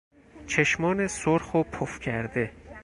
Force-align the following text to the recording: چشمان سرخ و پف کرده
چشمان 0.47 1.07
سرخ 1.07 1.55
و 1.55 1.63
پف 1.63 1.99
کرده 1.99 2.51